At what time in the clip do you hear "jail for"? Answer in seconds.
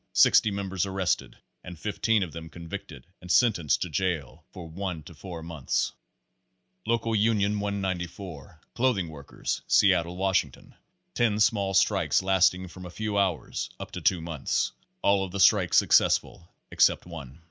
3.91-4.67